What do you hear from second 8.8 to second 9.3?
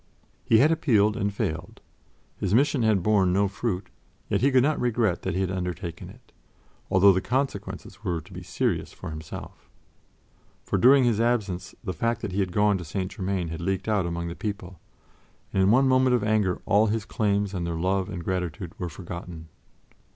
for